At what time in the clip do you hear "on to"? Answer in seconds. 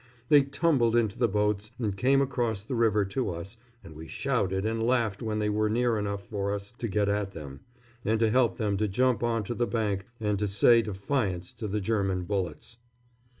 9.21-9.53